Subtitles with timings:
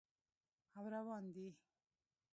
[0.77, 1.47] او روان دي